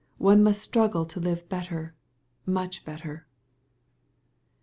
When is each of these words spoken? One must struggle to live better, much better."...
One 0.17 0.41
must 0.41 0.63
struggle 0.63 1.05
to 1.05 1.19
live 1.19 1.47
better, 1.47 1.93
much 2.47 2.83
better."... 2.85 3.27